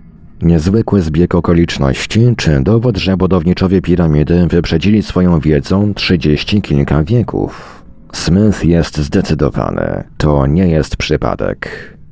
Niezwykły 0.42 1.02
zbieg 1.02 1.36
okoliczności, 1.36 2.34
czy 2.38 2.60
dowód, 2.64 2.98
że 2.98 3.18
budowniczowie 3.18 3.82
piramidy 3.82 4.48
wyprzedzili 4.48 5.04
swoją 5.04 5.40
wiedzą 5.40 5.94
trzydzieści 5.94 6.62
kilka 6.62 7.04
wieków. 7.04 7.84
Smith 8.14 8.66
jest 8.66 8.98
zdecydowany. 8.98 10.04
To 10.18 10.48
nie 10.48 10.68
jest 10.68 10.98
przypadek. 10.98 11.70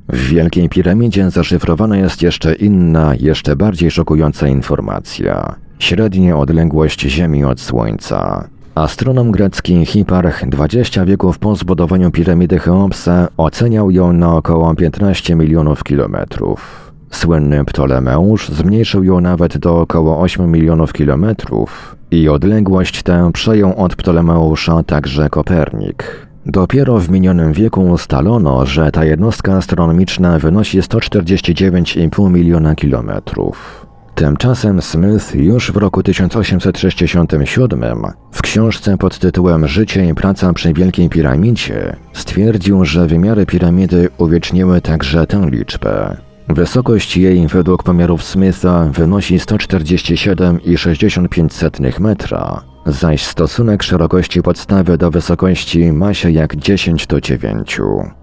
W 0.08 0.28
Wielkiej 0.28 0.68
Piramidzie 0.68 1.30
zaszyfrowana 1.30 1.96
jest 1.96 2.22
jeszcze 2.22 2.54
inna, 2.54 3.14
jeszcze 3.20 3.56
bardziej 3.56 3.90
szokująca 3.90 4.48
informacja. 4.48 5.54
Średnia 5.78 6.38
odległość 6.38 7.00
Ziemi 7.00 7.44
od 7.44 7.60
Słońca. 7.60 8.48
Astronom 8.74 9.30
grecki 9.32 9.86
Hiparch 9.86 10.48
20 10.48 11.04
wieków 11.04 11.38
po 11.38 11.56
zbudowaniu 11.56 12.10
piramidy 12.10 12.58
Cheopsa 12.58 13.28
oceniał 13.36 13.90
ją 13.90 14.12
na 14.12 14.36
około 14.36 14.74
15 14.74 15.36
milionów 15.36 15.84
kilometrów. 15.84 16.89
Słynny 17.10 17.64
Ptolemeusz 17.64 18.48
zmniejszył 18.48 19.04
ją 19.04 19.20
nawet 19.20 19.58
do 19.58 19.80
około 19.80 20.20
8 20.20 20.52
milionów 20.52 20.92
kilometrów 20.92 21.96
i 22.10 22.28
odległość 22.28 23.02
tę 23.02 23.30
przejął 23.32 23.76
od 23.76 23.96
Ptolemeusza 23.96 24.82
także 24.82 25.28
Kopernik. 25.28 26.26
Dopiero 26.46 26.98
w 26.98 27.10
minionym 27.10 27.52
wieku 27.52 27.82
ustalono, 27.82 28.66
że 28.66 28.90
ta 28.90 29.04
jednostka 29.04 29.56
astronomiczna 29.56 30.38
wynosi 30.38 30.80
149,5 30.80 32.30
miliona 32.30 32.74
kilometrów. 32.74 33.86
Tymczasem 34.14 34.82
Smith 34.82 35.34
już 35.34 35.72
w 35.72 35.76
roku 35.76 36.02
1867 36.02 37.84
w 38.32 38.42
książce 38.42 38.98
pod 38.98 39.18
tytułem 39.18 39.68
Życie 39.68 40.08
i 40.08 40.14
praca 40.14 40.52
przy 40.52 40.72
Wielkiej 40.72 41.08
Piramidzie 41.08 41.96
stwierdził, 42.12 42.84
że 42.84 43.06
wymiary 43.06 43.46
piramidy 43.46 44.08
uwieczniły 44.18 44.80
także 44.80 45.26
tę 45.26 45.48
liczbę. 45.50 46.29
Wysokość 46.54 47.16
jej 47.16 47.46
według 47.46 47.82
pomiarów 47.82 48.24
Smitha 48.24 48.88
wynosi 48.92 49.38
147,65 49.38 52.00
metra, 52.00 52.62
zaś 52.86 53.22
stosunek 53.22 53.82
szerokości 53.82 54.42
podstawy 54.42 54.98
do 54.98 55.10
wysokości 55.10 55.92
ma 55.92 56.14
się 56.14 56.30
jak 56.30 56.56
10 56.56 57.06
do 57.06 57.20
9. 57.20 57.80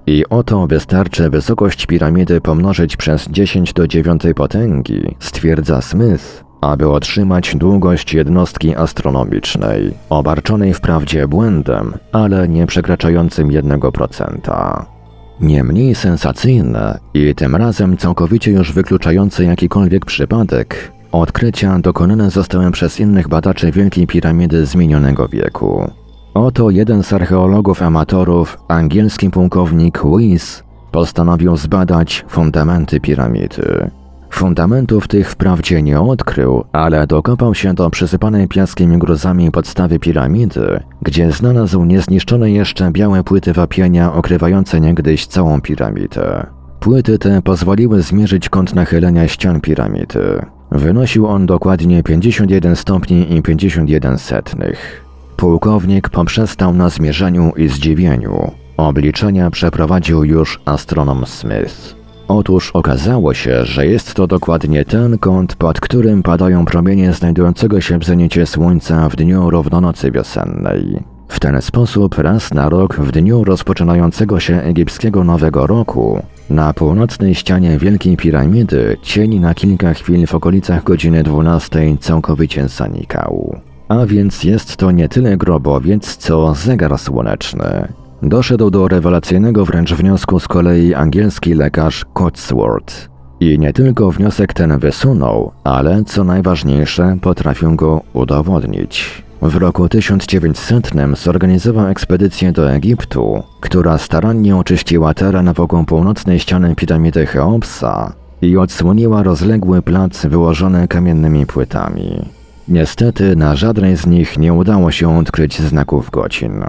I 0.07 0.25
oto 0.29 0.67
wystarczy 0.67 1.29
wysokość 1.29 1.85
piramidy 1.85 2.41
pomnożyć 2.41 2.97
przez 2.97 3.27
10 3.27 3.73
do 3.73 3.87
9 3.87 4.21
potęgi, 4.35 5.15
stwierdza 5.19 5.81
Smith, 5.81 6.43
aby 6.61 6.89
otrzymać 6.89 7.55
długość 7.55 8.13
jednostki 8.13 8.75
astronomicznej, 8.75 9.93
obarczonej 10.09 10.73
wprawdzie 10.73 11.27
błędem, 11.27 11.93
ale 12.11 12.47
nie 12.47 12.67
przekraczającym 12.67 13.47
1%. 13.47 14.96
Nie 15.39 15.63
mniej 15.63 15.95
sensacyjne 15.95 16.99
i 17.13 17.35
tym 17.35 17.55
razem 17.55 17.97
całkowicie 17.97 18.51
już 18.51 18.73
wykluczające 18.73 19.43
jakikolwiek 19.43 20.05
przypadek, 20.05 20.91
odkrycia 21.11 21.79
dokonane 21.79 22.31
zostały 22.31 22.71
przez 22.71 22.99
innych 22.99 23.27
badaczy 23.27 23.71
Wielkiej 23.71 24.07
Piramidy 24.07 24.65
z 24.65 24.75
minionego 24.75 25.27
wieku. 25.27 25.91
Oto 26.33 26.69
jeden 26.69 27.03
z 27.03 27.13
archeologów 27.13 27.81
amatorów, 27.81 28.57
angielski 28.67 29.29
pułkownik 29.29 30.01
Weiss, 30.03 30.63
postanowił 30.91 31.57
zbadać 31.57 32.25
fundamenty 32.29 32.99
piramidy. 32.99 33.91
Fundamentów 34.29 35.07
tych 35.07 35.31
wprawdzie 35.31 35.81
nie 35.81 35.99
odkrył, 35.99 36.63
ale 36.71 37.07
dokopał 37.07 37.55
się 37.55 37.73
do 37.73 37.89
przysypanej 37.89 38.47
piaskiem 38.47 38.99
gruzami 38.99 39.51
podstawy 39.51 39.99
piramidy, 39.99 40.83
gdzie 41.01 41.31
znalazł 41.31 41.85
niezniszczone 41.85 42.51
jeszcze 42.51 42.91
białe 42.91 43.23
płyty 43.23 43.53
wapienia 43.53 44.13
okrywające 44.13 44.79
niegdyś 44.79 45.25
całą 45.25 45.61
piramidę. 45.61 46.45
Płyty 46.79 47.17
te 47.17 47.41
pozwoliły 47.41 48.01
zmierzyć 48.01 48.49
kąt 48.49 48.75
nachylenia 48.75 49.27
ścian 49.27 49.61
piramidy. 49.61 50.45
Wynosił 50.71 51.27
on 51.27 51.45
dokładnie 51.45 52.03
51 52.03 52.75
stopni 52.75 53.35
i 53.35 53.41
51 53.41 54.17
setnych. 54.17 55.05
Pułkownik 55.35 56.09
poprzestał 56.09 56.73
na 56.73 56.89
zmierzeniu 56.89 57.51
i 57.57 57.67
zdziwieniu. 57.67 58.51
Obliczenia 58.77 59.51
przeprowadził 59.51 60.23
już 60.23 60.59
astronom 60.65 61.25
Smith. 61.25 61.95
Otóż 62.27 62.71
okazało 62.71 63.33
się, 63.33 63.65
że 63.65 63.87
jest 63.87 64.13
to 64.13 64.27
dokładnie 64.27 64.85
ten 64.85 65.17
kąt, 65.17 65.55
pod 65.55 65.79
którym 65.79 66.23
padają 66.23 66.65
promienie 66.65 67.13
znajdującego 67.13 67.81
się 67.81 67.99
w 67.99 68.05
zenicie 68.05 68.45
Słońca 68.45 69.09
w 69.09 69.15
dniu 69.15 69.49
równonocy 69.49 70.11
wiosennej. 70.11 71.03
W 71.27 71.39
ten 71.39 71.61
sposób 71.61 72.17
raz 72.17 72.53
na 72.53 72.69
rok 72.69 72.95
w 72.95 73.11
dniu 73.11 73.43
rozpoczynającego 73.43 74.39
się 74.39 74.61
egipskiego 74.61 75.23
Nowego 75.23 75.67
Roku 75.67 76.23
na 76.49 76.73
północnej 76.73 77.35
ścianie 77.35 77.77
Wielkiej 77.77 78.17
Piramidy 78.17 78.97
cień 79.01 79.39
na 79.39 79.53
kilka 79.53 79.93
chwil 79.93 80.27
w 80.27 80.35
okolicach 80.35 80.83
godziny 80.83 81.23
12 81.23 81.97
całkowicie 81.99 82.67
zanikał. 82.67 83.61
A 83.87 84.05
więc 84.05 84.43
jest 84.43 84.77
to 84.77 84.91
nie 84.91 85.09
tyle 85.09 85.37
grobowiec, 85.37 86.17
co 86.17 86.53
zegar 86.53 86.99
słoneczny. 86.99 87.87
Doszedł 88.21 88.69
do 88.69 88.87
rewelacyjnego 88.87 89.65
wręcz 89.65 89.93
wniosku 89.93 90.39
z 90.39 90.47
kolei 90.47 90.93
angielski 90.93 91.53
lekarz 91.53 92.05
Cotsworth. 92.13 93.09
I 93.39 93.59
nie 93.59 93.73
tylko 93.73 94.11
wniosek 94.11 94.53
ten 94.53 94.79
wysunął, 94.79 95.51
ale 95.63 96.03
co 96.03 96.23
najważniejsze, 96.23 97.17
potrafił 97.21 97.75
go 97.75 98.01
udowodnić. 98.13 99.23
W 99.41 99.55
roku 99.55 99.89
1900 99.89 100.91
zorganizował 101.17 101.87
ekspedycję 101.87 102.51
do 102.51 102.71
Egiptu, 102.71 103.43
która 103.59 103.97
starannie 103.97 104.55
oczyściła 104.55 105.13
teren 105.13 105.53
wokół 105.53 105.85
północnej 105.85 106.39
ściany 106.39 106.75
piramidy 106.75 107.25
Cheopsa 107.25 108.13
i 108.41 108.57
odsłoniła 108.57 109.23
rozległy 109.23 109.81
plac 109.81 110.25
wyłożony 110.25 110.87
kamiennymi 110.87 111.45
płytami. 111.45 112.25
Niestety 112.67 113.35
na 113.35 113.55
żadnej 113.55 113.97
z 113.97 114.05
nich 114.05 114.37
nie 114.37 114.53
udało 114.53 114.91
się 114.91 115.17
odkryć 115.17 115.61
znaków 115.61 116.09
godzin. 116.09 116.63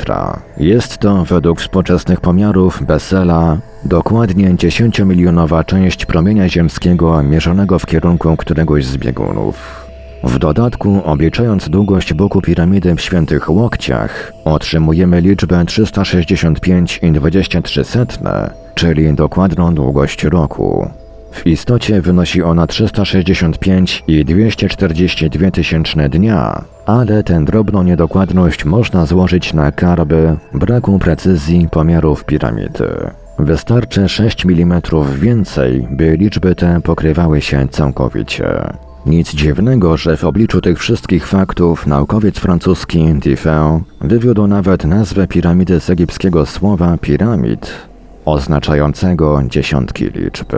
Jest 0.56 0.98
to 0.98 1.24
według 1.24 1.60
współczesnych 1.60 2.20
pomiarów 2.20 2.82
Bessela 2.86 3.58
dokładnie 3.84 4.54
10-milionowa 4.54 5.64
część 5.64 6.06
promienia 6.06 6.48
ziemskiego 6.48 7.22
mierzonego 7.22 7.78
w 7.78 7.86
kierunku 7.86 8.36
któregoś 8.36 8.84
z 8.84 8.96
biegunów. 8.96 9.81
W 10.24 10.38
dodatku, 10.38 11.02
obliczając 11.04 11.68
długość 11.68 12.14
boku 12.14 12.40
piramidy 12.40 12.94
w 12.94 13.00
świętych 13.00 13.50
łokciach, 13.50 14.32
otrzymujemy 14.44 15.20
liczbę 15.20 15.64
365,23, 15.64 18.50
czyli 18.74 19.14
dokładną 19.14 19.74
długość 19.74 20.24
roku. 20.24 20.90
W 21.32 21.46
istocie 21.46 22.00
wynosi 22.00 22.42
ona 22.42 22.66
365,242 22.66 25.50
tysięczne 25.50 26.08
dnia, 26.08 26.64
ale 26.86 27.22
tę 27.22 27.44
drobną 27.44 27.82
niedokładność 27.82 28.64
można 28.64 29.06
złożyć 29.06 29.54
na 29.54 29.72
karby 29.72 30.36
braku 30.54 30.98
precyzji 30.98 31.68
pomiarów 31.70 32.24
piramidy. 32.24 33.10
Wystarczy 33.38 34.08
6 34.08 34.46
mm 34.46 34.82
więcej, 35.14 35.88
by 35.90 36.16
liczby 36.16 36.54
te 36.54 36.80
pokrywały 36.80 37.40
się 37.40 37.68
całkowicie. 37.68 38.72
Nic 39.06 39.34
dziwnego, 39.34 39.96
że 39.96 40.16
w 40.16 40.24
obliczu 40.24 40.60
tych 40.60 40.78
wszystkich 40.78 41.26
faktów 41.26 41.86
naukowiec 41.86 42.38
francuski 42.38 43.14
Diffin 43.14 43.80
wywiódł 44.00 44.46
nawet 44.46 44.84
nazwę 44.84 45.26
piramidy 45.26 45.80
z 45.80 45.90
egipskiego 45.90 46.46
słowa 46.46 46.96
piramid, 47.00 47.70
oznaczającego 48.24 49.42
dziesiątki 49.48 50.04
liczb. 50.04 50.52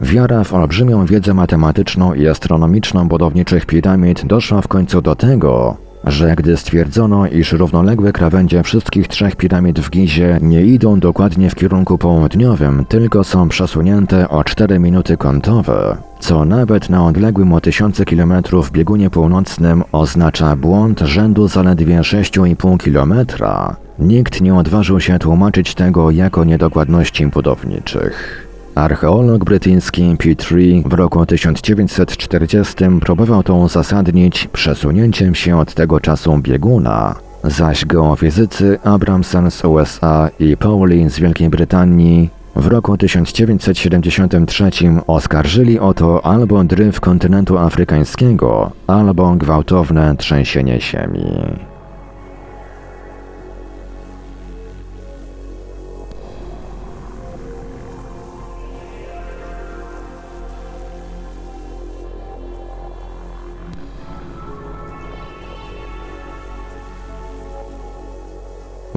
Wiara 0.00 0.44
w 0.44 0.54
olbrzymią 0.54 1.06
wiedzę 1.06 1.34
matematyczną 1.34 2.14
i 2.14 2.28
astronomiczną 2.28 3.08
budowniczych 3.08 3.66
piramid 3.66 4.26
doszła 4.26 4.60
w 4.60 4.68
końcu 4.68 5.02
do 5.02 5.14
tego, 5.14 5.76
że 6.06 6.34
gdy 6.36 6.56
stwierdzono, 6.56 7.26
iż 7.26 7.52
równoległe 7.52 8.12
krawędzie 8.12 8.62
wszystkich 8.62 9.08
trzech 9.08 9.36
piramid 9.36 9.80
w 9.80 9.90
Gizie 9.90 10.38
nie 10.42 10.62
idą 10.62 11.00
dokładnie 11.00 11.50
w 11.50 11.54
kierunku 11.54 11.98
południowym, 11.98 12.84
tylko 12.88 13.24
są 13.24 13.48
przesunięte 13.48 14.28
o 14.28 14.44
4 14.44 14.78
minuty 14.78 15.16
kątowe, 15.16 15.96
co 16.20 16.44
nawet 16.44 16.90
na 16.90 17.06
odległym 17.06 17.52
o 17.52 17.60
tysiące 17.60 18.04
kilometrów 18.04 18.72
biegunie 18.72 19.10
północnym 19.10 19.82
oznacza 19.92 20.56
błąd 20.56 21.00
rzędu 21.00 21.48
zaledwie 21.48 21.98
6,5 21.98 22.78
kilometra, 22.78 23.76
nikt 23.98 24.40
nie 24.40 24.54
odważył 24.54 25.00
się 25.00 25.18
tłumaczyć 25.18 25.74
tego 25.74 26.10
jako 26.10 26.44
niedokładności 26.44 27.26
budowniczych. 27.26 28.43
Archeolog 28.74 29.44
brytyjski 29.44 30.16
Petrie 30.18 30.82
w 30.86 30.92
roku 30.92 31.26
1940 31.26 32.74
próbował 33.00 33.42
to 33.42 33.54
uzasadnić 33.54 34.48
przesunięciem 34.52 35.34
się 35.34 35.58
od 35.58 35.74
tego 35.74 36.00
czasu 36.00 36.38
bieguna, 36.38 37.14
zaś 37.44 37.84
geofizycy 37.84 38.78
Abramson 38.84 39.50
z 39.50 39.64
USA 39.64 40.30
i 40.40 40.56
Pauli 40.56 41.10
z 41.10 41.18
Wielkiej 41.18 41.50
Brytanii 41.50 42.30
w 42.56 42.66
roku 42.66 42.96
1973 42.96 44.70
oskarżyli 45.06 45.78
o 45.78 45.94
to 45.94 46.26
albo 46.26 46.64
dryf 46.64 47.00
kontynentu 47.00 47.58
afrykańskiego, 47.58 48.70
albo 48.86 49.34
gwałtowne 49.34 50.16
trzęsienie 50.16 50.80
ziemi. 50.80 51.73